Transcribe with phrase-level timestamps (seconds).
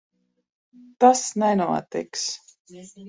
[1.03, 2.25] Tas nenotiks.